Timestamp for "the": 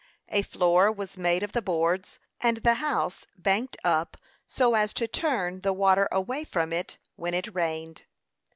1.51-1.61, 2.57-2.73, 5.61-5.73